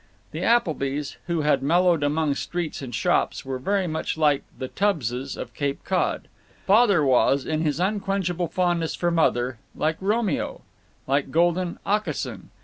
[0.31, 5.37] The Applebys, who had mellowed among streets and shops, were very much like the Tubbses
[5.37, 6.27] of Cape Cod.
[6.65, 10.61] Father was, in his unquenchable fondness for Mother, like Romeo,
[11.05, 12.49] like golden Aucassin.